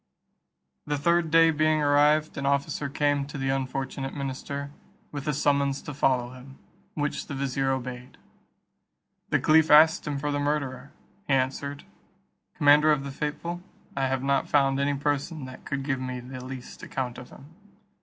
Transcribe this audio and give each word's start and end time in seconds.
The 0.87 0.97
third 0.97 1.29
day 1.29 1.51
being 1.51 1.79
arrived, 1.83 2.35
an 2.35 2.47
officer 2.47 2.89
came 2.89 3.23
to 3.27 3.37
the 3.37 3.49
unfortunate 3.51 4.15
minister, 4.15 4.71
with 5.11 5.27
a 5.27 5.33
summons 5.35 5.79
to 5.83 5.93
follow 5.93 6.31
him, 6.31 6.57
which 6.95 7.27
the 7.27 7.35
vizier 7.35 7.69
obeyed. 7.69 8.17
The 9.29 9.39
caliph 9.39 9.69
asked 9.69 10.07
him 10.07 10.17
for 10.17 10.31
the 10.31 10.39
murderer. 10.39 10.91
He 11.27 11.35
answered, 11.35 11.83
"Commander 12.55 12.91
of 12.91 13.03
the 13.03 13.11
faithful, 13.11 13.61
I 13.95 14.07
have 14.07 14.23
not 14.23 14.49
found 14.49 14.79
any 14.79 14.95
person 14.95 15.45
that 15.45 15.65
could 15.65 15.83
give 15.83 15.99
me 15.99 16.19
the 16.19 16.43
least 16.43 16.81
account 16.81 17.19
of 17.19 17.29
him." 17.29 17.53